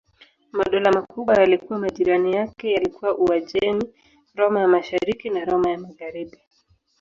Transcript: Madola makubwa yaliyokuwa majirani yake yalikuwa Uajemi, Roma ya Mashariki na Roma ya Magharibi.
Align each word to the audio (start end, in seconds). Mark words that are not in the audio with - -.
Madola 0.51 0.89
makubwa 0.91 1.33
yaliyokuwa 1.35 1.79
majirani 1.79 2.33
yake 2.35 2.71
yalikuwa 2.71 3.17
Uajemi, 3.17 3.93
Roma 4.35 4.59
ya 4.61 4.67
Mashariki 4.67 5.29
na 5.29 5.45
Roma 5.45 5.69
ya 5.71 5.77
Magharibi. 5.79 6.39